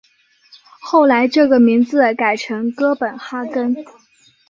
[0.79, 3.85] 后来这个名字改成哥本哈根。